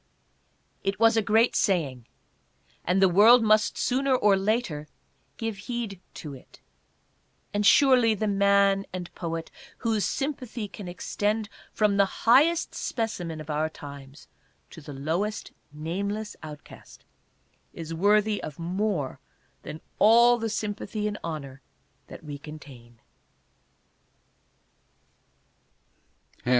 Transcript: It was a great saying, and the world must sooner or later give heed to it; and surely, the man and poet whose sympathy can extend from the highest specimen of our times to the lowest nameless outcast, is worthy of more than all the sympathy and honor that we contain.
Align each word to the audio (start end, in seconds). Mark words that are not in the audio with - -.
It 0.83 0.99
was 0.99 1.15
a 1.15 1.21
great 1.21 1.55
saying, 1.55 2.07
and 2.83 2.99
the 3.03 3.07
world 3.07 3.43
must 3.43 3.77
sooner 3.77 4.15
or 4.15 4.35
later 4.35 4.87
give 5.37 5.57
heed 5.69 6.01
to 6.15 6.33
it; 6.33 6.59
and 7.53 7.63
surely, 7.63 8.15
the 8.15 8.27
man 8.27 8.87
and 8.91 9.13
poet 9.13 9.51
whose 9.77 10.03
sympathy 10.03 10.67
can 10.67 10.87
extend 10.87 11.49
from 11.71 11.97
the 11.97 12.25
highest 12.25 12.73
specimen 12.73 13.39
of 13.39 13.51
our 13.51 13.69
times 13.69 14.27
to 14.71 14.81
the 14.81 14.91
lowest 14.91 15.51
nameless 15.71 16.35
outcast, 16.41 17.05
is 17.71 17.93
worthy 17.93 18.41
of 18.41 18.57
more 18.57 19.19
than 19.61 19.81
all 19.99 20.39
the 20.39 20.49
sympathy 20.49 21.07
and 21.07 21.19
honor 21.23 21.61
that 22.07 22.23
we 22.23 22.39
contain. 22.39 22.99